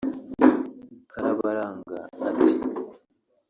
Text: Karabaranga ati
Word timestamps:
Karabaranga 1.11 1.99
ati 2.27 2.51